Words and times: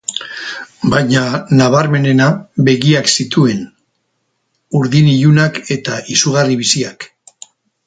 Baina 0.93 1.25
nabarmenena 1.59 2.29
begiak 2.69 3.13
zituen, 3.17 3.61
urdin 4.83 5.13
ilunak 5.13 5.63
eta 5.79 6.01
izugarri 6.17 6.61
biziak. 6.65 7.11